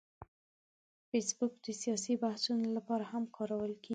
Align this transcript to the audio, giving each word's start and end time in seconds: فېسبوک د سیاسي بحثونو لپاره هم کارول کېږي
فېسبوک 1.09 1.53
د 1.65 1.67
سیاسي 1.81 2.13
بحثونو 2.23 2.67
لپاره 2.77 3.03
هم 3.11 3.23
کارول 3.37 3.73
کېږي 3.83 3.89